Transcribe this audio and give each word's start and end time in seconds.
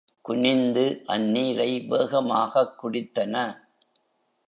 குனிந்து, 0.21 1.03
அந்நீரை 1.07 1.87
வேகமாகக் 1.87 2.85
குடித்தன. 2.85 3.57